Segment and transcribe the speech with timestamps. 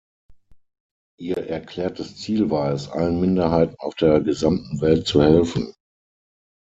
[1.19, 5.75] Ihr erklärtes Ziel war es, allen Minderheiten auf der gesamten Welt zu helfen.